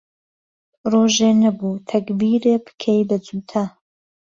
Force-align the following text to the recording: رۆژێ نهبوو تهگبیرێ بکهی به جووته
رۆژێ 0.91 1.29
نهبوو 1.41 1.83
تهگبیرێ 1.89 2.55
بکهی 2.65 3.01
به 3.09 3.17
جووته 3.25 3.63